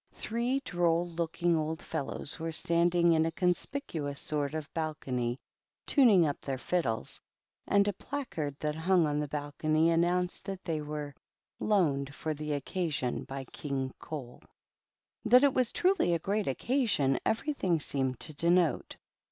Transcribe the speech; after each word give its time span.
Three 0.15 0.59
droll 0.61 1.07
looking 1.09 1.55
old 1.55 1.79
fellows 1.79 2.39
were 2.39 2.51
standing 2.51 3.11
in 3.13 3.23
a 3.23 3.31
conspicuous 3.31 4.19
sort 4.19 4.55
of 4.55 4.73
balcony 4.73 5.39
tuning 5.85 6.25
up 6.25 6.41
their 6.41 6.57
fiddles, 6.57 7.21
and 7.67 7.87
a 7.87 7.93
placard 7.93 8.55
that 8.61 8.73
hung 8.73 9.05
on 9.05 9.19
the 9.19 9.27
balcony 9.27 9.91
announced 9.91 10.45
that 10.45 10.65
they 10.65 10.81
were 10.81 11.13
^^ 11.17 11.21
Loaned 11.67 12.15
for 12.15 12.33
the 12.33 12.53
Occasion 12.53 13.25
by 13.25 13.43
King 13.45 13.93
CoUP 13.99 14.43
That 15.23 15.43
it 15.43 15.53
was 15.53 15.71
truly 15.71 16.15
a 16.15 16.17
great 16.17 16.47
occasion 16.47 17.19
everything 17.23 17.79
seemed 17.79 18.19
to 18.21 18.33
denote. 18.33 18.97